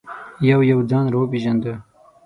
یو 0.49 0.59
یو 0.71 0.79
ځان 0.89 1.05
را 1.13 1.21
پېژانده. 1.31 1.73